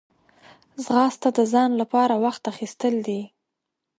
ځغاسته 0.83 1.29
د 1.37 1.39
ځان 1.53 1.71
لپاره 1.81 2.13
وخت 2.25 2.43
اخیستل 2.53 2.95
دي 3.07 3.21